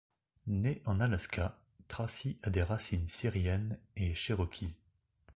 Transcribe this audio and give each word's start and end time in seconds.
Née 0.47 0.81
en 0.87 0.99
Alaska, 0.99 1.59
Traci 1.87 2.39
a 2.41 2.49
des 2.49 2.63
racines 2.63 3.07
syriennes 3.07 3.77
et 3.95 4.15
cherokees. 4.15 4.75